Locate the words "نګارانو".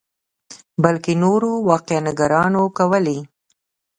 2.07-2.61